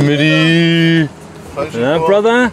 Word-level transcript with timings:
Schmidti. 0.00 1.08
Ja, 1.78 1.98
Brother? 1.98 2.50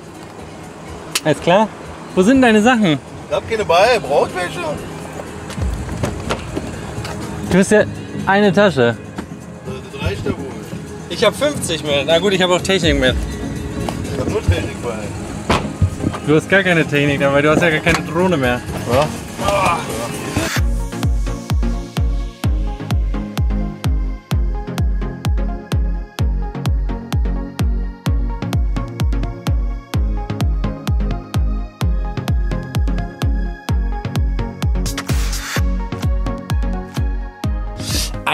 Alles 1.24 1.42
klar? 1.42 1.70
Wo 2.14 2.22
sind 2.22 2.42
deine 2.42 2.62
Sachen? 2.62 3.00
Ich 3.30 3.36
hab 3.36 3.50
keine 3.50 3.64
bei, 3.64 4.00
braucht 4.00 4.36
welche? 4.36 4.60
Du 7.52 7.58
hast 7.58 7.72
ja 7.72 7.84
eine 8.26 8.52
Tasche. 8.52 8.98
Das 9.66 10.02
reicht 10.04 10.26
ja 10.26 10.32
wohl. 10.32 10.48
Ich 11.10 11.24
habe 11.24 11.36
50 11.36 11.84
mit. 11.84 12.06
Na 12.06 12.20
gut, 12.20 12.34
ich 12.34 12.42
habe 12.42 12.54
auch 12.54 12.62
Technik 12.62 13.00
mit. 13.00 13.16
Ich 14.14 14.20
hab 14.20 14.30
nur 14.30 14.42
Technik 14.42 14.84
bei. 14.84 15.58
Du 16.28 16.36
hast 16.36 16.50
gar 16.50 16.64
keine 16.64 16.86
Technik, 16.86 17.24
aber 17.24 17.42
du 17.42 17.50
hast 17.50 17.62
ja 17.62 17.70
gar 17.70 17.80
keine 17.80 18.06
Drohne 18.06 18.36
mehr. 18.36 18.60
Ja? 18.92 19.08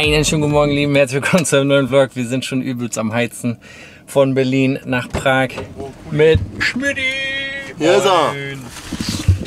Einen 0.03 0.25
schönen 0.25 0.41
guten 0.41 0.53
Morgen, 0.53 0.71
lieben. 0.73 0.93
Herzlich 0.95 1.21
willkommen 1.21 1.45
zu 1.45 1.55
einem 1.55 1.70
neuen 1.70 1.88
Vlog. 1.88 2.09
Wir 2.13 2.27
sind 2.27 2.44
schon 2.44 2.61
übelst 2.61 2.98
am 2.98 3.13
Heizen 3.13 3.57
von 4.05 4.34
Berlin 4.34 4.77
nach 4.84 5.07
Prag 5.07 5.48
mit 6.11 6.41
Schmidti. 6.59 7.02
Hier 7.77 7.95
ist 7.95 8.05
er. 8.05 8.34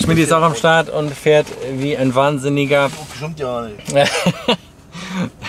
Schmidti 0.02 0.22
ist 0.22 0.32
auch 0.32 0.40
am 0.40 0.54
Start 0.54 0.88
und 0.88 1.10
fährt 1.12 1.46
wie 1.76 1.94
ein 1.94 2.14
Wahnsinniger. 2.14 2.90
Stimmt 3.14 3.38
ja 3.38 3.68
nicht. 3.68 3.82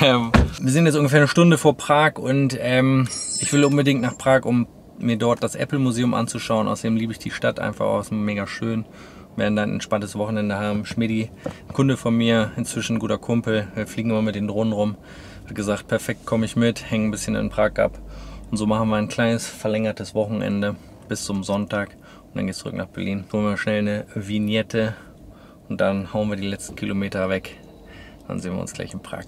Ähm, 0.01 0.31
wir 0.61 0.71
sind 0.71 0.85
jetzt 0.85 0.95
ungefähr 0.95 1.19
eine 1.19 1.27
Stunde 1.27 1.57
vor 1.57 1.75
Prag 1.75 2.15
und 2.15 2.57
ähm, 2.59 3.07
ich 3.41 3.51
will 3.51 3.65
unbedingt 3.65 4.01
nach 4.01 4.17
Prag, 4.17 4.45
um 4.45 4.67
mir 4.97 5.17
dort 5.17 5.43
das 5.43 5.55
Apple 5.55 5.79
Museum 5.79 6.13
anzuschauen. 6.13 6.67
Außerdem 6.67 6.95
liebe 6.95 7.11
ich 7.11 7.19
die 7.19 7.31
Stadt 7.31 7.59
einfach 7.59 7.85
aus, 7.85 8.11
mega 8.11 8.47
schön. 8.47 8.85
Werden 9.37 9.55
dann 9.55 9.69
ein 9.69 9.73
entspanntes 9.75 10.17
Wochenende 10.17 10.57
haben. 10.57 10.85
Schmidi, 10.85 11.29
Kunde 11.71 11.95
von 11.95 12.17
mir, 12.17 12.51
inzwischen 12.57 12.97
ein 12.97 12.99
guter 12.99 13.17
Kumpel. 13.17 13.67
Wir 13.75 13.87
fliegen 13.87 14.09
immer 14.09 14.21
mit 14.21 14.35
den 14.35 14.47
Drohnen 14.47 14.73
rum. 14.73 14.97
Hat 15.45 15.55
gesagt, 15.55 15.87
perfekt, 15.87 16.25
komme 16.25 16.45
ich 16.45 16.57
mit, 16.57 16.91
hängen 16.91 17.07
ein 17.07 17.11
bisschen 17.11 17.35
in 17.35 17.49
Prag 17.49 17.77
ab. 17.77 17.97
Und 18.51 18.57
so 18.57 18.65
machen 18.65 18.89
wir 18.89 18.97
ein 18.97 19.07
kleines 19.07 19.47
verlängertes 19.47 20.13
Wochenende 20.13 20.75
bis 21.07 21.23
zum 21.23 21.43
Sonntag. 21.43 21.95
Und 22.27 22.35
dann 22.35 22.47
geht's 22.47 22.59
zurück 22.59 22.75
nach 22.75 22.87
Berlin. 22.87 23.25
Holen 23.31 23.45
wir 23.45 23.57
schnell 23.57 23.79
eine 23.79 24.05
Vignette 24.15 24.95
und 25.69 25.79
dann 25.79 26.13
hauen 26.13 26.29
wir 26.29 26.35
die 26.35 26.47
letzten 26.47 26.75
Kilometer 26.75 27.29
weg. 27.29 27.57
Dann 28.27 28.39
sehen 28.39 28.53
wir 28.53 28.61
uns 28.61 28.73
gleich 28.73 28.93
in 28.93 29.01
Prag. 29.01 29.25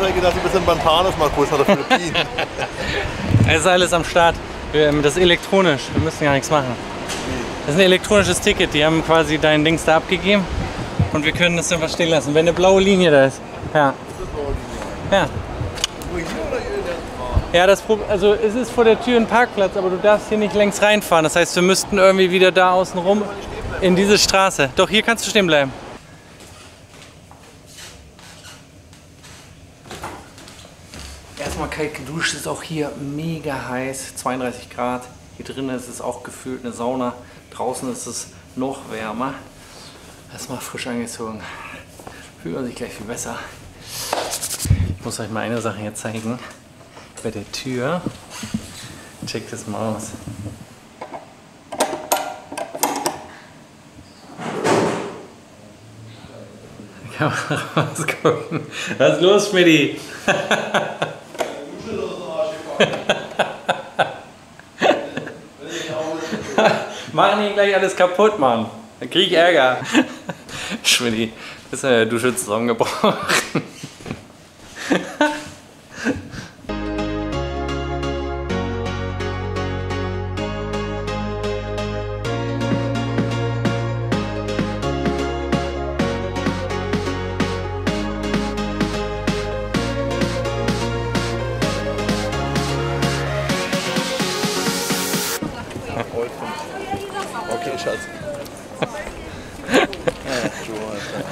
Zeit 0.00 0.14
gedacht, 0.14 0.34
du 0.36 0.40
bist 0.40 0.54
in 0.54 0.64
Bantanes 0.64 1.16
mal 1.18 1.28
kurz 1.30 1.50
nach. 1.50 1.58
Es 3.48 3.60
ist 3.60 3.66
alles 3.66 3.92
am 3.92 4.04
Start. 4.04 4.36
Wir- 4.72 4.92
Das 4.92 5.16
ist 5.16 5.18
elektronisch. 5.22 5.82
Wir 5.94 6.02
müssen 6.02 6.24
gar 6.24 6.32
nichts 6.34 6.50
machen. 6.50 6.74
Das 7.66 7.74
ist 7.74 7.80
ein 7.80 7.84
elektronisches 7.86 8.40
Ticket. 8.40 8.72
Die 8.74 8.84
haben 8.84 9.04
quasi 9.04 9.38
dein 9.38 9.64
Dings 9.64 9.84
da 9.84 9.96
abgegeben 9.96 10.44
und 11.12 11.24
wir 11.24 11.32
können 11.32 11.56
das 11.56 11.72
einfach 11.72 11.88
stehen 11.88 12.10
lassen. 12.10 12.32
Wenn 12.34 12.46
eine 12.46 12.52
blaue 12.52 12.80
Linie 12.80 13.10
da 13.10 13.24
ist. 13.26 13.40
Ja. 13.74 13.92
Ja. 15.10 15.26
Ja, 17.52 17.66
das 17.66 17.80
Pro 17.82 17.98
also 18.08 18.34
es 18.34 18.54
ist 18.54 18.70
vor 18.70 18.84
der 18.84 19.00
Tür 19.02 19.16
ein 19.16 19.26
Parkplatz, 19.26 19.76
aber 19.76 19.90
du 19.90 19.96
darfst 19.96 20.28
hier 20.28 20.38
nicht 20.38 20.54
längs 20.54 20.80
reinfahren. 20.80 21.24
Das 21.24 21.34
heißt, 21.34 21.56
wir 21.56 21.62
müssten 21.64 21.98
irgendwie 21.98 22.30
wieder 22.30 22.52
da 22.52 22.72
außen 22.72 23.00
rum 23.00 23.22
in 23.80 23.96
diese 23.96 24.18
Straße. 24.18 24.70
Doch 24.76 24.88
hier 24.88 25.02
kannst 25.02 25.26
du 25.26 25.30
stehen 25.30 25.48
bleiben. 25.48 25.72
Erstmal 31.38 31.69
kalt 31.80 31.94
geduscht, 31.94 32.34
ist 32.34 32.46
auch 32.46 32.62
hier 32.62 32.92
mega 33.00 33.68
heiß, 33.70 34.16
32 34.16 34.68
Grad. 34.68 35.02
Hier 35.36 35.46
drinnen 35.46 35.74
ist 35.74 35.88
es 35.88 36.02
auch 36.02 36.22
gefühlt 36.22 36.62
eine 36.62 36.74
Sauna. 36.74 37.14
Draußen 37.52 37.90
ist 37.90 38.06
es 38.06 38.26
noch 38.54 38.90
wärmer. 38.90 39.32
Erstmal 40.30 40.60
frisch 40.60 40.86
angezogen. 40.88 41.40
Fühlt 42.42 42.54
man 42.54 42.66
sich 42.66 42.74
gleich 42.74 42.92
viel 42.92 43.06
besser. 43.06 43.38
Ich 44.98 45.04
muss 45.06 45.18
euch 45.20 45.30
mal 45.30 45.40
eine 45.40 45.62
Sache 45.62 45.78
hier 45.78 45.94
zeigen. 45.94 46.38
Bei 47.22 47.30
der 47.30 47.50
Tür. 47.50 48.02
Checkt 49.24 49.50
das 49.50 49.66
mal 49.66 49.96
aus. 49.96 50.08
Man 57.18 57.32
rausgucken. 57.74 58.66
Was 58.98 59.16
ist 59.16 59.22
los, 59.22 59.48
Schmidti? 59.48 59.98
Machen 67.12 67.42
hier 67.42 67.52
gleich 67.52 67.74
alles 67.74 67.94
kaputt, 67.96 68.38
Mann. 68.38 68.70
Dann 68.98 69.10
krieg 69.10 69.26
ich 69.26 69.34
Ärger. 69.34 69.76
Schmidti, 70.84 71.34
ist 71.70 71.84
ja 71.84 71.90
der 71.90 72.06
Dusche 72.06 72.34
zusammengebrochen. 72.34 73.12
Schatz. 97.82 97.98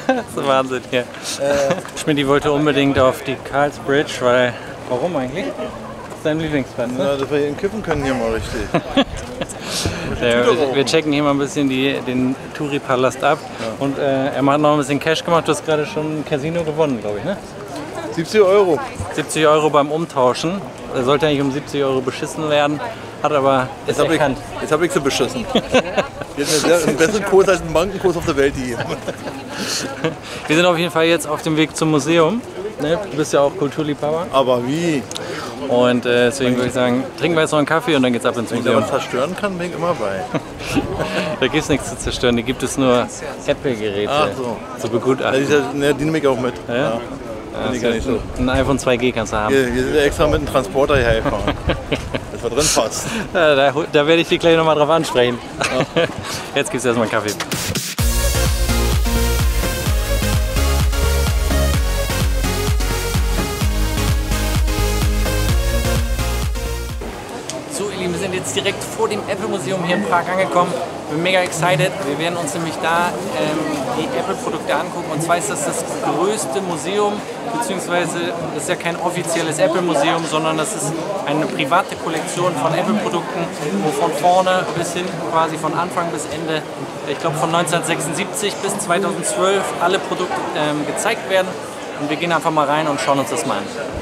Das 0.07 0.17
ist 0.27 0.47
Wahnsinn 0.47 0.83
hier. 0.91 1.05
Schmidti 1.97 2.27
wollte 2.27 2.51
unbedingt 2.51 2.99
auf 2.99 3.23
die 3.23 3.37
Karlsbridge, 3.37 4.13
weil. 4.21 4.55
Warum 4.89 5.15
eigentlich? 5.17 5.45
Das 5.45 6.17
ist 6.17 6.25
dein 6.25 6.41
Lieblingsplatz, 6.41 6.91
ne? 6.93 7.05
Ja, 7.05 7.17
dass 7.17 7.31
wir 7.31 7.39
hier 7.39 7.53
kiffen 7.53 7.83
können 7.83 8.03
hier 8.03 8.15
mal 8.15 8.33
richtig. 8.33 8.61
Der, 10.21 10.47
wir, 10.47 10.75
wir 10.75 10.87
checken 10.87 11.13
hier 11.13 11.23
mal 11.23 11.31
ein 11.31 11.39
bisschen 11.39 11.69
die, 11.69 12.01
den 12.07 12.35
Touri-Palast 12.57 13.23
ab. 13.23 13.39
Und 13.79 13.99
äh, 13.99 14.29
er 14.35 14.45
hat 14.45 14.61
noch 14.61 14.73
ein 14.73 14.79
bisschen 14.79 14.99
Cash 14.99 15.23
gemacht. 15.23 15.47
Du 15.47 15.53
hast 15.53 15.65
gerade 15.65 15.87
schon 15.87 16.21
ein 16.21 16.25
Casino 16.25 16.65
gewonnen, 16.65 17.01
glaube 17.01 17.19
ich, 17.19 17.25
ne? 17.25 17.37
70 18.13 18.41
Euro. 18.41 18.81
70 19.15 19.47
Euro 19.47 19.71
beim 19.71 19.93
Umtauschen. 19.93 20.61
Er 20.95 21.05
sollte 21.05 21.27
eigentlich 21.27 21.43
um 21.43 21.53
70 21.53 21.85
Euro 21.85 22.01
beschissen 22.01 22.49
werden, 22.51 22.81
hat 23.23 23.33
aber 23.33 23.69
Jetzt 23.87 23.99
habe 24.01 24.15
ich, 24.15 24.21
jetzt 24.61 24.73
hab 24.73 24.83
ich 24.83 24.93
sie 24.93 25.01
beschissen. 25.01 25.45
Sehr, 26.39 26.77
einen 26.87 26.97
besseren 26.97 27.25
Kurs 27.25 27.49
als 27.49 27.61
ein 27.63 27.73
Bankenkurs 27.73 28.17
auf 28.17 28.25
der 28.25 28.37
Welt 28.37 28.55
gegeben. 28.55 28.79
Wir 30.47 30.57
sind 30.57 30.65
auf 30.67 30.79
jeden 30.79 30.93
Fall 30.93 31.07
jetzt 31.07 31.27
auf 31.27 31.43
dem 31.43 31.57
Weg 31.57 31.77
zum 31.77 31.91
Museum. 31.91 32.41
Ne? 32.81 32.97
Du 33.11 33.17
bist 33.17 33.33
ja 33.33 33.41
auch 33.41 33.57
Kulturliebhaber. 33.57 34.29
Aber 34.33 34.65
wie? 34.65 35.03
Und 35.67 36.07
äh, 36.07 36.27
deswegen 36.27 36.55
würde 36.55 36.69
ich 36.69 36.73
sagen, 36.75 37.03
trinken 37.19 37.37
wir 37.37 37.43
jetzt 37.43 37.51
noch 37.51 37.59
einen 37.59 37.67
Kaffee 37.67 37.97
und 37.97 38.03
dann 38.03 38.13
geht's 38.13 38.25
ab 38.25 38.37
ins 38.39 38.53
Wenn 38.53 38.59
Museum. 38.59 38.83
was 38.83 38.89
zerstören 38.89 39.35
kann, 39.37 39.59
bin 39.59 39.69
ich 39.71 39.75
immer 39.75 39.95
bei. 39.95 40.21
Da 41.41 41.47
gibt 41.47 41.63
es 41.63 41.69
nichts 41.69 41.89
zu 41.91 41.97
zerstören, 41.99 42.37
da 42.37 42.43
gibt 42.43 42.63
es 42.63 42.77
nur 42.79 43.07
Apple-Geräte 43.47 44.11
Ach 44.13 44.29
so. 44.37 44.57
zu 44.79 44.87
Ja, 44.87 44.93
begutachten. 44.93 45.47
die, 45.73 45.79
ne, 45.79 45.95
die 45.95 46.05
nehme 46.05 46.19
ich 46.19 46.27
auch 46.27 46.39
mit. 46.39 46.55
Ja? 46.69 47.01
Finde 47.63 47.77
ich 47.77 47.83
gar 47.83 47.91
nicht 47.91 48.05
so. 48.07 48.19
Ein 48.39 48.49
iPhone 48.49 48.79
2G 48.79 49.13
kannst 49.13 49.33
du 49.33 49.37
haben. 49.37 49.55
Hier, 49.55 49.67
hier 49.73 49.83
sind 49.85 49.95
wir 49.95 50.03
extra 50.05 50.27
mit 50.27 50.37
einem 50.37 50.47
Transporter 50.47 50.95
hierher 50.97 51.21
gefahren. 51.23 51.43
Dass 52.41 52.51
wir 52.51 52.57
drin 52.57 52.69
passt. 52.75 53.07
Ja, 53.35 53.55
da, 53.55 53.73
da 53.93 54.07
werde 54.07 54.23
ich 54.23 54.29
dich 54.29 54.39
gleich 54.39 54.57
nochmal 54.57 54.77
drauf 54.77 54.91
ansprechen. 54.91 55.39
Jetzt 56.55 56.71
gibt 56.71 56.81
es 56.81 56.85
erstmal 56.85 57.09
einen 57.09 57.11
Kaffee. 57.11 57.98
Jetzt 68.49 68.57
direkt 68.57 68.83
vor 68.83 69.09
dem 69.09 69.21
Apple 69.29 69.49
Museum 69.49 69.85
hier 69.85 69.97
in 69.97 70.05
Prag 70.05 70.25
angekommen. 70.31 70.73
Bin 71.11 71.23
mega 71.23 71.41
excited. 71.41 71.93
Wir 72.07 72.19
werden 72.19 72.37
uns 72.39 72.55
nämlich 72.55 72.75
da 72.83 73.09
ähm, 73.37 73.59
die 73.99 74.19
Apple-Produkte 74.19 74.75
angucken. 74.75 75.11
Und 75.13 75.23
zwar 75.23 75.37
ist 75.37 75.51
das 75.51 75.65
das 75.65 75.85
größte 76.03 76.61
Museum, 76.63 77.13
beziehungsweise 77.53 78.33
das 78.55 78.63
ist 78.63 78.69
ja 78.69 78.77
kein 78.77 78.97
offizielles 78.97 79.59
Apple-Museum, 79.59 80.25
sondern 80.31 80.57
das 80.57 80.75
ist 80.75 80.93
eine 81.27 81.45
private 81.47 81.97
Kollektion 81.97 82.53
von 82.55 82.73
Apple-Produkten, 82.73 83.41
wo 83.85 83.91
von 83.91 84.13
vorne 84.13 84.65
bis 84.77 84.95
hinten 84.95 85.13
quasi 85.31 85.59
von 85.59 85.75
Anfang 85.75 86.11
bis 86.11 86.25
Ende, 86.33 86.63
ich 87.07 87.19
glaube 87.19 87.37
von 87.37 87.55
1976 87.55 88.55
bis 88.55 88.79
2012 88.79 89.63
alle 89.83 89.99
Produkte 89.99 90.35
ähm, 90.57 90.87
gezeigt 90.87 91.29
werden. 91.29 91.49
und 92.01 92.09
wir 92.09 92.17
gehen 92.17 92.33
einfach 92.33 92.51
mal 92.51 92.67
rein 92.67 92.89
und 92.89 92.99
schauen 93.01 93.19
uns 93.19 93.31
das 93.31 93.45
mal 93.45 93.59
an. 93.59 93.98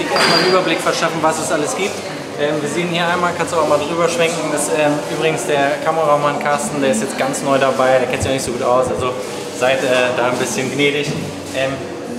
Sich 0.00 0.10
erstmal 0.10 0.38
einen 0.38 0.48
Überblick 0.48 0.80
verschaffen, 0.80 1.18
was 1.20 1.38
es 1.38 1.52
alles 1.52 1.76
gibt. 1.76 1.94
Ähm, 2.40 2.56
wir 2.60 2.68
sehen 2.68 2.88
hier 2.88 3.06
einmal, 3.06 3.32
kannst 3.36 3.52
du 3.52 3.58
auch 3.58 3.68
mal 3.68 3.78
drüber 3.78 4.08
schwenken, 4.08 4.48
das 4.50 4.68
ist 4.68 4.72
ähm, 4.78 4.92
übrigens 5.12 5.44
der 5.44 5.76
Kameramann 5.84 6.40
Carsten, 6.40 6.80
der 6.80 6.92
ist 6.92 7.02
jetzt 7.02 7.18
ganz 7.18 7.42
neu 7.42 7.58
dabei, 7.58 7.98
der 7.98 8.08
kennt 8.08 8.22
sich 8.22 8.30
ja 8.30 8.34
nicht 8.34 8.44
so 8.44 8.52
gut 8.52 8.62
aus, 8.62 8.88
also 8.88 9.12
seid 9.58 9.84
äh, 9.84 10.16
da 10.16 10.28
ein 10.28 10.38
bisschen 10.38 10.72
gnädig. 10.72 11.08
Ähm, 11.54 11.72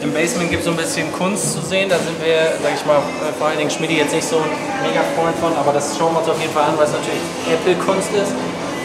Im 0.03 0.13
Basement 0.13 0.49
gibt 0.51 0.61
es 0.61 0.65
so 0.65 0.71
ein 0.71 0.77
bisschen 0.77 1.11
Kunst 1.13 1.53
zu 1.53 1.61
sehen, 1.61 1.89
da 1.89 1.97
sind 1.97 2.21
wir, 2.21 2.53
sag 2.61 2.73
ich 2.75 2.85
mal, 2.85 3.01
äh, 3.01 3.33
vor 3.39 3.47
allen 3.47 3.57
Dingen 3.57 3.71
Schmidi 3.71 3.97
jetzt 3.97 4.13
nicht 4.13 4.27
so 4.27 4.37
mega 4.85 5.01
Freund 5.17 5.35
von, 5.41 5.57
aber 5.57 5.73
das 5.73 5.97
schauen 5.97 6.13
wir 6.13 6.19
uns 6.19 6.29
auf 6.29 6.39
jeden 6.39 6.53
Fall 6.53 6.69
an, 6.69 6.77
weil 6.77 6.85
es 6.85 6.93
natürlich 6.93 7.25
Apple-Kunst 7.49 8.13
ist. 8.13 8.33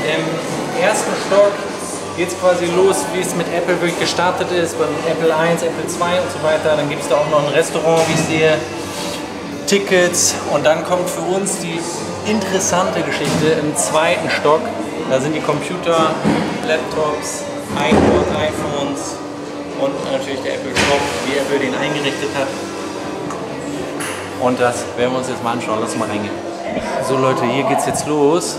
Im 0.09 0.25
ersten 0.81 1.13
Stock 1.29 1.53
geht 2.17 2.29
es 2.29 2.41
quasi 2.41 2.65
los, 2.73 3.05
wie 3.13 3.21
es 3.21 3.35
mit 3.35 3.47
Apple 3.53 3.77
wirklich 3.81 4.01
gestartet 4.01 4.49
ist, 4.53 4.79
beim 4.79 4.89
Apple 5.05 5.37
1, 5.37 5.63
Apple 5.63 5.87
2 5.87 6.21
und 6.21 6.31
so 6.33 6.41
weiter. 6.43 6.77
Dann 6.77 6.89
gibt 6.89 7.03
es 7.03 7.09
da 7.09 7.17
auch 7.17 7.29
noch 7.29 7.45
ein 7.45 7.53
Restaurant, 7.53 8.01
wie 8.09 8.15
ich 8.15 8.41
sehe, 8.41 8.57
Tickets 9.67 10.35
und 10.53 10.65
dann 10.65 10.85
kommt 10.85 11.11
für 11.11 11.23
uns 11.23 11.59
die 11.59 11.81
interessante 12.31 13.01
Geschichte 13.01 13.47
im 13.61 13.75
zweiten 13.75 14.31
Stock. 14.31 14.61
Da 15.11 15.21
sind 15.21 15.35
die 15.35 15.41
Computer, 15.41 16.15
Laptops, 16.67 17.43
iPod, 17.75 18.27
iPhones 18.37 19.17
und 19.81 20.13
natürlich 20.13 20.41
der 20.43 20.55
Apple 20.55 20.71
Shop, 20.71 21.01
wie 21.27 21.39
Apple 21.39 21.59
den 21.59 21.75
eingerichtet 21.75 22.31
hat. 22.39 22.47
Und 24.41 24.61
das 24.61 24.85
werden 24.97 25.13
wir 25.13 25.19
uns 25.19 25.29
jetzt 25.29 25.43
mal 25.43 25.53
anschauen. 25.53 25.79
Lass 25.81 25.97
mal 25.97 26.09
reingehen. 26.09 26.35
So 27.09 27.17
Leute, 27.17 27.45
hier 27.47 27.65
geht's 27.65 27.87
jetzt 27.87 28.07
los. 28.07 28.59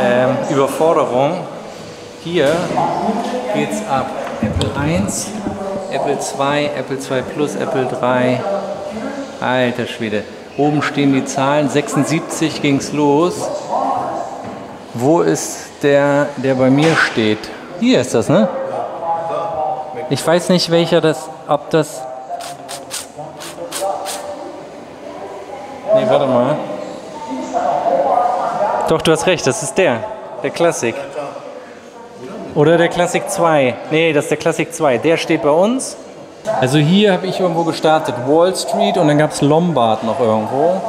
Ähm, 0.00 0.36
Überforderung. 0.50 1.46
Hier 2.24 2.50
geht's 3.54 3.78
ab. 3.88 4.10
Apple 4.42 4.70
1, 4.80 5.28
Apple 5.92 6.18
2, 6.18 6.70
Apple 6.76 6.98
2 6.98 7.22
Plus, 7.22 7.54
Apple 7.54 7.86
3. 7.86 8.40
Alter 9.40 9.86
Schwede. 9.86 10.24
Oben 10.56 10.82
stehen 10.82 11.12
die 11.12 11.24
Zahlen. 11.24 11.68
76 11.68 12.62
ging's 12.62 12.92
los. 12.92 13.34
Wo 14.94 15.20
ist 15.20 15.68
der, 15.82 16.28
der 16.36 16.54
bei 16.54 16.70
mir 16.70 16.96
steht? 16.96 17.38
Hier 17.80 18.00
ist 18.00 18.14
das, 18.14 18.28
ne? 18.28 18.48
Ich 20.08 20.26
weiß 20.26 20.48
nicht, 20.48 20.70
welcher 20.70 21.00
das, 21.00 21.28
ob 21.48 21.68
das. 21.70 22.00
Nee, 25.94 26.06
warte 26.08 26.26
mal. 26.26 26.56
Doch, 28.88 29.02
du 29.02 29.12
hast 29.12 29.26
recht, 29.26 29.46
das 29.46 29.62
ist 29.62 29.76
der. 29.76 30.04
Der 30.42 30.50
Classic. 30.50 30.94
Oder 32.54 32.78
der 32.78 32.88
Classic 32.88 33.28
2. 33.28 33.74
Nee, 33.90 34.12
das 34.12 34.24
ist 34.24 34.30
der 34.30 34.38
Classic 34.38 34.72
2. 34.72 34.98
Der 34.98 35.16
steht 35.16 35.42
bei 35.42 35.50
uns. 35.50 35.96
Also 36.60 36.78
hier 36.78 37.12
habe 37.12 37.26
ich 37.26 37.40
irgendwo 37.40 37.64
gestartet. 37.64 38.14
Wall 38.26 38.54
Street 38.54 38.96
und 38.98 39.08
dann 39.08 39.18
gab 39.18 39.32
es 39.32 39.40
Lombard 39.42 40.04
noch 40.04 40.20
irgendwo. 40.20 40.80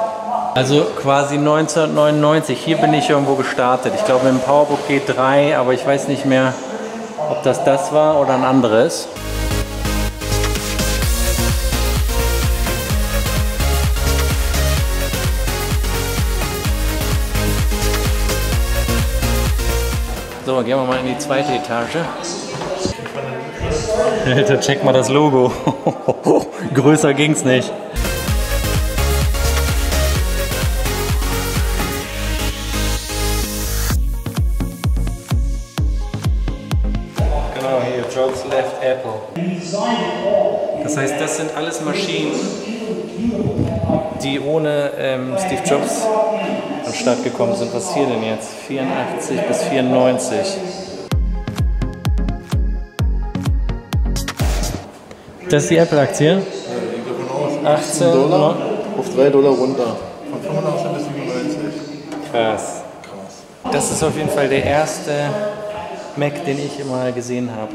Also 0.53 0.85
quasi 1.01 1.35
1999. 1.35 2.59
Hier 2.63 2.77
bin 2.77 2.93
ich 2.93 3.09
irgendwo 3.09 3.35
gestartet. 3.35 3.93
Ich 3.95 4.05
glaube 4.05 4.29
im 4.29 4.39
Powerbook 4.39 4.79
G3, 4.89 5.55
aber 5.55 5.73
ich 5.73 5.85
weiß 5.85 6.07
nicht 6.07 6.25
mehr, 6.25 6.53
ob 7.29 7.43
das 7.43 7.63
das 7.63 7.91
war 7.91 8.19
oder 8.19 8.33
ein 8.33 8.43
anderes. 8.43 9.07
So, 20.45 20.63
gehen 20.63 20.77
wir 20.77 20.85
mal 20.85 20.99
in 20.99 21.07
die 21.07 21.17
zweite 21.17 21.51
Etage. 21.51 21.97
Alter, 24.25 24.59
check 24.59 24.83
mal 24.83 24.93
das 24.93 25.09
Logo. 25.09 25.51
Größer 26.73 27.13
ging's 27.13 27.43
nicht. 27.43 27.71
Genau, 37.55 37.81
hier, 37.81 38.03
Jobs 38.13 38.43
Left 38.51 38.83
Apple. 38.83 39.13
Das 40.83 40.97
heißt, 40.97 41.15
das 41.19 41.37
sind 41.37 41.55
alles 41.55 41.81
Maschinen, 41.81 42.33
die 44.21 44.39
ohne 44.39 44.91
ähm, 44.97 45.35
Steve 45.39 45.63
Jobs 45.65 46.05
den 46.85 46.93
Start 46.93 47.23
gekommen 47.23 47.55
sind. 47.55 47.73
Was 47.73 47.93
hier 47.93 48.05
denn 48.05 48.23
jetzt? 48.23 48.49
84 48.67 49.41
bis 49.47 49.63
94. 49.63 50.37
Das 55.49 55.63
ist 55.63 55.69
die 55.69 55.77
Apple-Aktie. 55.77 56.41
18 57.63 58.11
Dollar 58.11 58.55
no- 58.55 58.99
auf 58.99 59.15
3 59.15 59.29
Dollar 59.29 59.51
runter. 59.51 59.95
Von 60.29 60.41
85 60.41 60.91
bis 60.93 61.03
97. 61.05 62.31
Krass. 62.31 62.81
Das 63.71 63.91
ist 63.91 64.03
auf 64.03 64.15
jeden 64.17 64.29
Fall 64.29 64.47
der 64.49 64.63
erste 64.63 65.11
Mac, 66.15 66.43
den 66.45 66.57
ich 66.59 66.79
immer 66.79 67.11
gesehen 67.11 67.49
habe. 67.55 67.71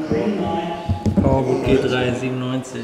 PowerBook 1.21 1.65
G3 1.65 2.13
97. 2.19 2.81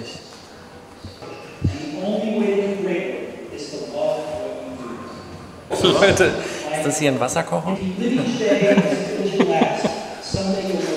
Leute, 5.81 6.25
ist 6.25 6.85
das 6.85 6.99
hier 6.99 7.11
ein 7.11 7.19
Wasserkocher? 7.19 7.77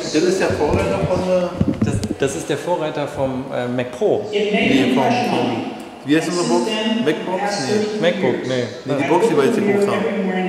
Das 0.02 0.14
ist 0.22 0.40
der 0.40 0.48
Vorreiter 0.50 0.98
von 1.08 1.20
der. 1.28 1.71
Das, 2.22 2.36
ist 2.36 2.48
der 2.48 2.56
Vorreiter 2.56 3.08
vom 3.08 3.46
äh, 3.52 3.66
Mac 3.66 3.90
Pro. 3.90 4.24
Nee, 4.30 4.92
vom, 4.94 5.02
vom. 5.02 5.64
Wie 6.04 6.16
heißt 6.16 6.28
unsere 6.28 6.46
Box? 6.46 6.70
Macbox? 7.04 7.66
Nee. 7.66 8.00
MacBook, 8.00 8.46
nee. 8.46 8.62
Nee, 8.84 8.94
die 9.02 9.08
Box, 9.08 9.26
die 9.28 9.36
wir 9.36 9.46
jetzt 9.46 9.56
geguckt 9.56 9.88
haben. 9.88 10.04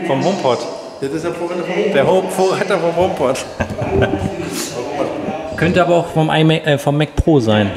Vom 0.06 0.24
HomePod. 0.24 0.60
Das 1.02 1.12
ist 1.12 1.25
der 1.25 1.34
Vorreiter 1.34 1.64
von. 1.64 1.74
Der 1.92 2.08
Ho 2.08 2.22
Vorreiter 2.30 2.78
vom 2.78 2.96
HomePod. 2.96 3.44
Könnte 5.58 5.81
aber 5.81 5.96
auch 5.96 6.06
vom, 6.06 6.30
iMac, 6.30 6.68
äh, 6.68 6.78
vom 6.78 6.96
Mac 6.96 7.16
Pro 7.16 7.40
sein. 7.40 7.72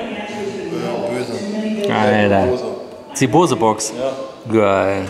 Böse. 1.10 1.32
Alter. 1.90 2.48
Böse. 2.48 2.64
Die 3.18 3.26
Bose 3.26 3.56
Box. 3.56 3.94
Geil. 4.52 5.04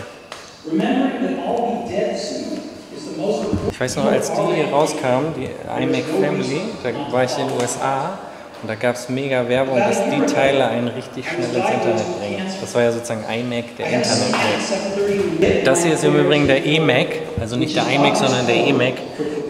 Ich 3.69 3.81
weiß 3.81 3.97
noch, 3.97 4.05
als 4.05 4.31
die 4.31 4.55
hier 4.55 4.69
rauskamen, 4.71 5.33
die 5.35 5.49
iMac 5.83 6.05
Family, 6.21 6.61
da 6.81 6.91
war 7.11 7.25
ich 7.25 7.37
in 7.37 7.49
den 7.49 7.57
USA 7.57 8.17
und 8.61 8.69
da 8.69 8.75
gab 8.75 8.95
es 8.95 9.07
mega 9.09 9.47
Werbung, 9.47 9.77
dass 9.77 10.01
die 10.09 10.33
Teile 10.33 10.67
einen 10.67 10.87
richtig 10.87 11.25
schnell 11.29 11.45
ins 11.45 11.55
Internet 11.55 12.19
bringen. 12.19 12.41
Das 12.59 12.73
war 12.73 12.81
ja 12.81 12.91
sozusagen 12.91 13.23
iMac, 13.23 13.77
der 13.77 13.85
Internet-Mac. 13.85 15.63
Das 15.63 15.83
hier 15.83 15.93
ist 15.93 16.03
im 16.03 16.15
Übrigen 16.15 16.47
der 16.47 16.65
eMac, 16.65 17.07
also 17.39 17.55
nicht 17.55 17.75
der 17.75 17.87
iMac, 17.87 18.15
sondern 18.15 18.47
der 18.47 18.55
eMac. 18.67 18.95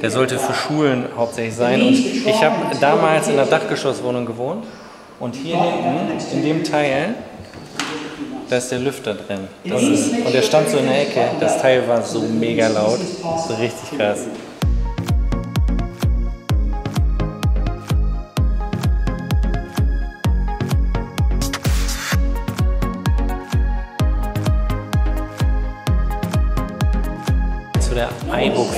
Der 0.02 0.12
sollte 0.12 0.38
für 0.38 0.54
Schulen 0.54 1.06
hauptsächlich 1.16 1.56
sein. 1.56 1.82
Und 1.82 1.94
ich 1.94 2.44
habe 2.44 2.56
damals 2.80 3.28
in 3.28 3.34
einer 3.34 3.46
Dachgeschosswohnung 3.46 4.26
gewohnt 4.26 4.66
und 5.20 5.36
hier 5.36 5.58
hinten, 5.58 6.12
in 6.34 6.44
dem 6.44 6.64
Teil, 6.64 7.16
da 8.50 8.58
ist 8.58 8.72
der 8.72 8.80
Lüfter 8.80 9.14
drin. 9.14 9.48
Ist, 9.64 10.12
und 10.26 10.34
der 10.34 10.42
stand 10.42 10.70
so 10.70 10.78
in 10.78 10.86
der 10.86 11.02
Ecke. 11.02 11.22
Das 11.40 11.62
Teil 11.62 11.88
war 11.88 12.02
so 12.02 12.22
mega 12.22 12.68
laut. 12.68 13.00
So 13.48 13.56
richtig 13.56 13.98
krass. 13.98 14.20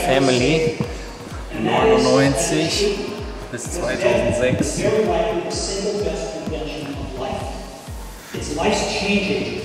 Family 0.10 0.76
99 1.64 2.98
bis 3.52 3.64
2006. 3.74 4.82
It's 8.34 8.56
life 8.56 8.76
changing. 8.90 9.62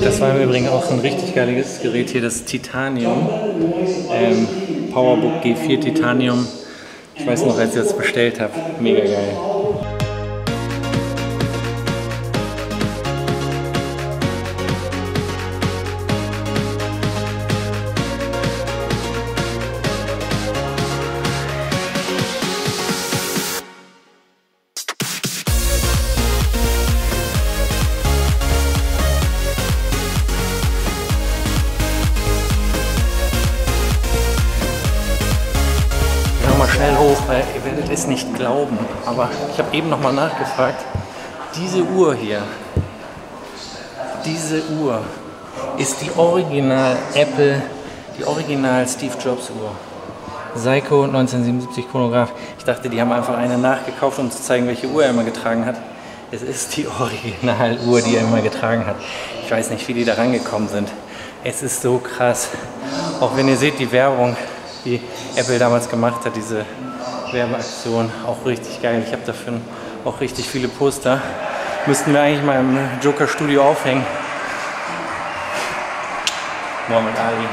Das 0.00 0.20
war 0.20 0.36
im 0.36 0.42
Übrigen 0.42 0.68
auch 0.68 0.88
ein 0.92 1.00
richtig 1.00 1.34
geiles 1.34 1.80
Gerät 1.82 2.10
hier, 2.10 2.22
das 2.22 2.44
Titanium. 2.44 3.28
Ähm, 4.12 4.46
PowerBook 4.92 5.42
G4 5.42 5.80
Titanium. 5.80 6.46
Ich 7.28 7.32
weiß 7.32 7.44
noch, 7.44 7.58
als 7.58 7.76
ich 7.76 7.82
das 7.82 7.94
bestellt 7.94 8.40
habe. 8.40 8.54
Mega 8.80 9.04
geil. 9.04 9.57
Nicht 38.18 38.34
glauben. 38.34 38.78
Aber 39.06 39.28
ich 39.52 39.58
habe 39.58 39.76
eben 39.76 39.88
nochmal 39.88 40.12
nachgefragt. 40.12 40.84
Diese 41.56 41.82
Uhr 41.82 42.14
hier, 42.14 42.42
diese 44.24 44.62
Uhr 44.80 45.00
ist 45.78 46.02
die 46.02 46.10
Original 46.16 46.96
Apple, 47.14 47.62
die 48.18 48.24
Original 48.24 48.86
Steve 48.86 49.14
Jobs 49.24 49.50
Uhr. 49.50 49.70
Seiko 50.54 51.04
1977 51.04 51.90
Chronograph. 51.90 52.32
Ich 52.58 52.64
dachte, 52.64 52.88
die 52.88 53.00
haben 53.00 53.12
einfach 53.12 53.36
eine 53.36 53.56
nachgekauft, 53.56 54.18
um 54.18 54.30
zu 54.30 54.42
zeigen, 54.42 54.66
welche 54.66 54.88
Uhr 54.88 55.04
er 55.04 55.10
immer 55.10 55.24
getragen 55.24 55.64
hat. 55.64 55.76
Es 56.30 56.42
ist 56.42 56.76
die 56.76 56.86
Originaluhr, 56.86 58.02
die 58.02 58.16
er 58.16 58.22
immer 58.22 58.40
getragen 58.40 58.84
hat. 58.84 58.96
Ich 59.44 59.50
weiß 59.50 59.70
nicht, 59.70 59.86
wie 59.88 59.94
die 59.94 60.04
da 60.04 60.14
rangekommen 60.14 60.68
sind. 60.68 60.88
Es 61.44 61.62
ist 61.62 61.80
so 61.82 61.98
krass. 61.98 62.48
Auch 63.20 63.36
wenn 63.36 63.48
ihr 63.48 63.56
seht, 63.56 63.78
die 63.78 63.90
Werbung, 63.92 64.36
die 64.84 65.00
Apple 65.36 65.58
damals 65.58 65.88
gemacht 65.88 66.24
hat, 66.24 66.34
diese 66.34 66.64
Werbeaktion, 67.32 68.10
auch 68.26 68.44
richtig 68.46 68.80
geil. 68.82 69.02
Ich 69.06 69.12
habe 69.12 69.22
dafür 69.24 69.54
auch 70.04 70.20
richtig 70.20 70.48
viele 70.48 70.68
Poster. 70.68 71.20
Müssten 71.86 72.12
wir 72.12 72.20
eigentlich 72.20 72.44
mal 72.44 72.60
im 72.60 72.78
Joker 73.02 73.28
Studio 73.28 73.62
aufhängen. 73.62 74.04
Muhammad 76.88 77.18
Ali. 77.18 77.46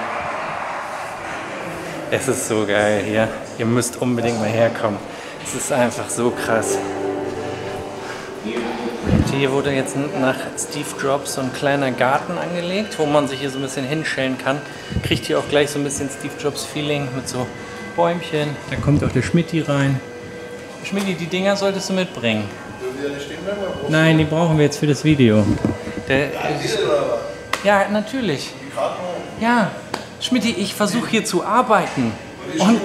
Es 2.11 2.27
ist 2.27 2.47
so 2.47 2.65
geil 2.65 3.03
hier. 3.05 3.27
Ihr 3.57 3.65
müsst 3.65 4.01
unbedingt 4.01 4.39
mal 4.39 4.49
herkommen. 4.49 4.99
Es 5.43 5.55
ist 5.55 5.71
einfach 5.71 6.09
so 6.09 6.31
krass. 6.31 6.77
Hier 9.33 9.51
wurde 9.51 9.71
jetzt 9.71 9.97
nach 10.21 10.35
Steve 10.57 10.87
Jobs 11.01 11.33
so 11.33 11.41
ein 11.41 11.51
kleiner 11.51 11.91
Garten 11.91 12.37
angelegt, 12.37 12.97
wo 12.97 13.05
man 13.05 13.27
sich 13.27 13.41
hier 13.41 13.49
so 13.49 13.59
ein 13.59 13.63
bisschen 13.63 13.85
hinstellen 13.85 14.37
kann. 14.37 14.61
Kriegt 15.03 15.25
hier 15.25 15.39
auch 15.39 15.49
gleich 15.49 15.69
so 15.69 15.79
ein 15.79 15.83
bisschen 15.83 16.09
Steve 16.09 16.33
Jobs 16.41 16.63
Feeling 16.63 17.09
mit 17.13 17.27
so 17.27 17.45
Bäumchen. 17.95 18.55
Da 18.69 18.75
kommt 18.77 19.03
auch 19.03 19.11
der 19.11 19.21
Schmidti 19.21 19.61
rein. 19.61 19.99
Schmidti, 20.83 21.13
die 21.15 21.25
Dinger 21.27 21.55
solltest 21.55 21.89
du 21.89 21.93
mitbringen. 21.93 22.43
Nein, 23.89 24.17
die 24.17 24.23
brauchen 24.25 24.57
wir 24.57 24.65
jetzt 24.65 24.77
für 24.77 24.87
das 24.87 25.03
Video. 25.03 25.45
Der, 26.07 26.27
ja, 27.63 27.87
natürlich. 27.89 28.51
Ja, 29.41 29.71
Schmidti, 30.21 30.51
ich 30.57 30.73
versuche 30.75 31.09
hier 31.09 31.25
zu 31.25 31.43
arbeiten. 31.43 32.11
Und, 32.59 32.79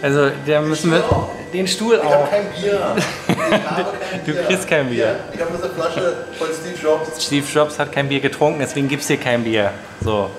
also, 0.00 0.30
da 0.46 0.60
müssen 0.62 0.90
wir 0.90 1.04
den 1.52 1.66
Stuhl 1.68 2.00
Ich 2.02 2.10
habe 2.10 2.24
auch. 2.24 2.30
kein 2.30 2.44
Bier. 2.60 2.96
Ich 3.28 3.68
habe 3.68 3.84
kein 4.10 4.24
Du 4.24 4.32
Bier. 4.32 4.42
kriegst 4.44 4.66
kein 4.68 4.88
Bier. 4.88 5.16
Ich 5.34 5.40
habe 5.40 5.50
eine 5.50 5.58
Flasche 5.74 6.24
von 6.38 6.46
Steve 6.48 6.74
Jobs. 6.82 7.22
Steve 7.26 7.46
Jobs 7.52 7.78
hat 7.78 7.92
kein 7.92 8.08
Bier 8.08 8.20
getrunken, 8.20 8.60
deswegen 8.60 8.88
gibt 8.88 9.02
es 9.02 9.08
hier 9.08 9.18
kein 9.18 9.44
Bier. 9.44 9.72
So, 10.02 10.30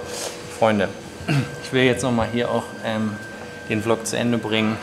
Freunde, 0.57 0.89
ich 1.63 1.71
will 1.71 1.83
jetzt 1.83 2.01
nochmal 2.01 2.27
hier 2.33 2.49
auch 2.49 2.63
ähm, 2.83 3.15
den 3.69 3.81
Vlog 3.81 4.05
zu 4.05 4.17
Ende 4.17 4.37
bringen. 4.37 4.77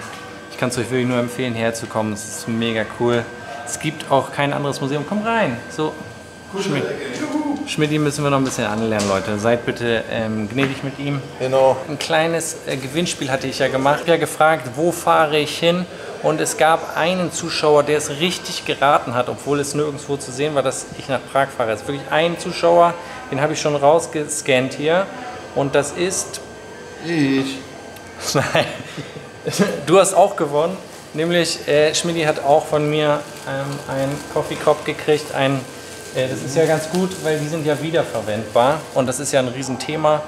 Ich 0.50 0.58
kann 0.58 0.70
es 0.70 0.78
euch 0.78 0.90
wirklich 0.90 1.08
nur 1.08 1.18
empfehlen, 1.18 1.54
herzukommen. 1.54 2.12
Es 2.12 2.24
ist 2.24 2.48
mega 2.48 2.84
cool. 2.98 3.24
Es 3.66 3.78
gibt 3.78 4.10
auch 4.10 4.32
kein 4.32 4.52
anderes 4.52 4.80
Museum. 4.80 5.04
Komm 5.08 5.22
rein. 5.22 5.56
So, 5.70 5.92
Schmidt. 6.58 6.82
Schmidt, 7.66 7.92
müssen 7.92 8.24
wir 8.24 8.30
noch 8.30 8.38
ein 8.38 8.44
bisschen 8.44 8.66
anlernen, 8.66 9.08
Leute. 9.08 9.38
Seid 9.38 9.64
bitte 9.64 10.02
ähm, 10.10 10.48
gnädig 10.48 10.82
mit 10.82 10.98
ihm. 10.98 11.22
Genau. 11.38 11.76
Ein 11.88 11.98
kleines 11.98 12.56
äh, 12.66 12.76
Gewinnspiel 12.76 13.30
hatte 13.30 13.46
ich 13.46 13.60
ja 13.60 13.68
gemacht. 13.68 13.96
Ich 13.98 14.00
habe 14.02 14.12
ja 14.12 14.16
gefragt, 14.16 14.68
wo 14.74 14.90
fahre 14.90 15.38
ich 15.38 15.56
hin? 15.56 15.86
Und 16.24 16.40
es 16.40 16.56
gab 16.56 16.96
einen 16.96 17.30
Zuschauer, 17.30 17.84
der 17.84 17.98
es 17.98 18.10
richtig 18.18 18.64
geraten 18.64 19.14
hat, 19.14 19.28
obwohl 19.28 19.60
es 19.60 19.74
nirgendwo 19.74 20.16
zu 20.16 20.32
sehen 20.32 20.56
war, 20.56 20.64
dass 20.64 20.86
ich 20.98 21.08
nach 21.08 21.20
Prag 21.32 21.48
fahre. 21.56 21.70
Es 21.70 21.82
ist 21.82 21.88
wirklich 21.88 22.10
ein 22.10 22.38
Zuschauer, 22.38 22.94
den 23.30 23.40
habe 23.40 23.52
ich 23.52 23.60
schon 23.60 23.76
rausgescannt 23.76 24.74
hier. 24.74 25.06
Und 25.54 25.76
das 25.76 25.92
ist. 25.92 26.40
Ich. 27.06 27.58
Nein. 28.34 28.66
Du 29.86 29.98
hast 29.98 30.14
auch 30.14 30.36
gewonnen. 30.36 30.76
Nämlich, 31.12 31.66
äh, 31.66 31.94
Schmidti 31.94 32.22
hat 32.22 32.44
auch 32.44 32.66
von 32.66 32.88
mir 32.88 33.20
ähm, 33.48 33.78
einen 33.92 34.16
Coffee 34.32 34.54
Cup 34.54 34.84
gekriegt. 34.84 35.34
Ein, 35.34 35.60
äh, 36.14 36.28
das 36.28 36.42
ist 36.42 36.56
ja 36.56 36.66
ganz 36.66 36.88
gut, 36.90 37.10
weil 37.24 37.38
die 37.38 37.48
sind 37.48 37.66
ja 37.66 37.80
wiederverwendbar. 37.80 38.80
Und 38.94 39.06
das 39.06 39.18
ist 39.18 39.32
ja 39.32 39.40
ein 39.40 39.48
Riesenthema. 39.48 40.22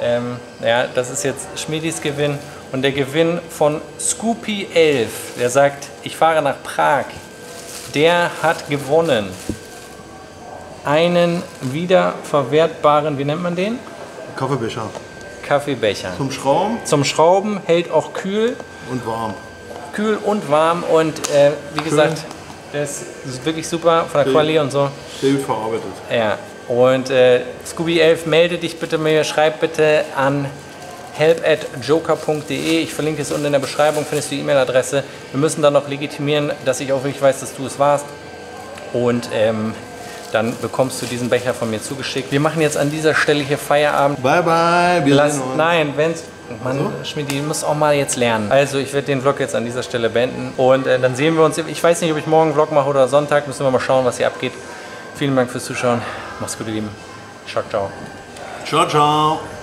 Ähm, 0.00 0.36
ja, 0.62 0.86
das 0.86 1.10
ist 1.10 1.24
jetzt 1.24 1.46
Schmidis 1.56 2.00
Gewinn. 2.00 2.38
Und 2.70 2.82
der 2.82 2.92
Gewinn 2.92 3.40
von 3.50 3.80
Scoopy11, 3.98 5.08
der 5.40 5.50
sagt, 5.50 5.88
ich 6.02 6.16
fahre 6.16 6.42
nach 6.42 6.62
Prag, 6.62 7.06
der 7.94 8.30
hat 8.42 8.68
gewonnen 8.68 9.30
einen 10.84 11.42
wiederverwertbaren, 11.60 13.18
wie 13.18 13.24
nennt 13.24 13.42
man 13.42 13.56
den? 13.56 13.78
Kaffeebecher. 14.36 14.88
Kaffeebecher. 15.48 16.12
Zum 16.16 16.30
Schrauben 16.30 16.78
Zum 16.84 17.04
Schrauben 17.04 17.60
hält 17.64 17.90
auch 17.90 18.12
kühl, 18.12 18.54
und 18.90 19.06
warm. 19.06 19.34
kühl 19.92 20.18
und 20.24 20.50
warm 20.50 20.82
und 20.84 21.18
äh, 21.30 21.52
wie 21.74 21.82
gesagt, 21.82 22.18
das 22.72 23.02
ist 23.26 23.44
wirklich 23.46 23.66
super 23.66 24.04
von 24.10 24.24
der 24.24 24.32
Quali 24.32 24.58
und 24.58 24.70
so. 24.70 24.90
Sehr 25.20 25.32
gut 25.32 25.42
verarbeitet. 25.42 25.84
Ja. 26.14 26.38
Und 26.68 27.08
äh, 27.08 27.40
Scooby11, 27.66 28.28
melde 28.28 28.58
dich 28.58 28.78
bitte 28.78 28.98
mir, 28.98 29.24
schreib 29.24 29.60
bitte 29.60 30.04
an 30.14 30.46
help 31.14 31.42
at 31.46 31.60
joker.de. 31.82 32.80
Ich 32.82 32.92
verlinke 32.92 33.22
es 33.22 33.32
unten 33.32 33.46
in 33.46 33.52
der 33.52 33.58
Beschreibung, 33.58 34.04
findest 34.04 34.30
du 34.30 34.34
die 34.36 34.42
E-Mail-Adresse. 34.42 35.02
Wir 35.32 35.40
müssen 35.40 35.62
dann 35.62 35.72
noch 35.72 35.88
legitimieren, 35.88 36.52
dass 36.66 36.80
ich 36.80 36.92
auch 36.92 37.02
wirklich 37.02 37.22
weiß, 37.22 37.40
dass 37.40 37.56
du 37.56 37.64
es 37.66 37.78
warst. 37.78 38.04
Und 38.92 39.30
ähm, 39.32 39.74
dann 40.32 40.54
bekommst 40.60 41.00
du 41.02 41.06
diesen 41.06 41.28
Becher 41.28 41.54
von 41.54 41.70
mir 41.70 41.80
zugeschickt. 41.82 42.30
Wir 42.32 42.40
machen 42.40 42.60
jetzt 42.60 42.76
an 42.76 42.90
dieser 42.90 43.14
Stelle 43.14 43.42
hier 43.42 43.58
Feierabend. 43.58 44.22
Bye 44.22 44.42
bye. 44.42 45.02
Wir 45.04 45.14
Lass, 45.14 45.34
sehen 45.34 45.42
uns. 45.42 45.56
nein, 45.56 45.92
wenn's. 45.96 46.24
Mann, 46.64 46.92
Schmidt, 47.04 47.30
du 47.30 47.34
musst 47.42 47.62
auch 47.64 47.74
mal 47.74 47.94
jetzt 47.94 48.16
lernen. 48.16 48.50
Also, 48.50 48.78
ich 48.78 48.92
werde 48.94 49.06
den 49.06 49.20
Vlog 49.20 49.38
jetzt 49.38 49.54
an 49.54 49.66
dieser 49.66 49.82
Stelle 49.82 50.08
beenden. 50.08 50.52
Und 50.56 50.86
äh, 50.86 50.98
dann 50.98 51.14
sehen 51.14 51.36
wir 51.36 51.44
uns. 51.44 51.58
Ich 51.58 51.82
weiß 51.82 52.00
nicht, 52.00 52.10
ob 52.10 52.16
ich 52.18 52.26
morgen 52.26 52.46
einen 52.46 52.54
Vlog 52.54 52.72
mache 52.72 52.88
oder 52.88 53.06
Sonntag. 53.06 53.46
Müssen 53.46 53.64
wir 53.66 53.70
mal 53.70 53.80
schauen, 53.80 54.04
was 54.06 54.16
hier 54.16 54.26
abgeht. 54.28 54.52
Vielen 55.14 55.36
Dank 55.36 55.50
fürs 55.50 55.64
Zuschauen. 55.64 56.00
Mach's 56.40 56.56
gut, 56.56 56.68
ihr 56.68 56.74
Lieben. 56.74 56.88
Ciao, 57.46 57.62
ciao. 57.68 57.90
Ciao, 58.64 58.86
ciao. 58.86 59.57